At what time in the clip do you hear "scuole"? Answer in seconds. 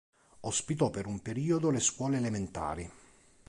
1.79-2.17